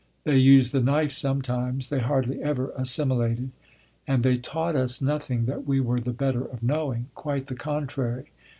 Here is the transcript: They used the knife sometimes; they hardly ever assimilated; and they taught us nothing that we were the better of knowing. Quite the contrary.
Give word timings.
They 0.23 0.35
used 0.37 0.71
the 0.73 0.81
knife 0.81 1.11
sometimes; 1.11 1.89
they 1.89 1.99
hardly 1.99 2.41
ever 2.41 2.73
assimilated; 2.75 3.51
and 4.07 4.23
they 4.23 4.35
taught 4.35 4.75
us 4.75 4.99
nothing 4.99 5.45
that 5.45 5.67
we 5.67 5.79
were 5.79 5.99
the 5.99 6.11
better 6.11 6.43
of 6.43 6.63
knowing. 6.63 7.09
Quite 7.13 7.45
the 7.45 7.55
contrary. 7.55 8.31